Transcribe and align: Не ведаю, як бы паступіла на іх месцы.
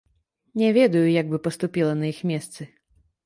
Не 0.61 0.69
ведаю, 0.77 1.03
як 1.21 1.29
бы 1.33 1.37
паступіла 1.47 1.93
на 1.99 2.05
іх 2.13 2.23
месцы. 2.31 2.61